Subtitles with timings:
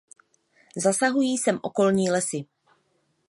[0.75, 2.45] Zasahují sem okolní lesy.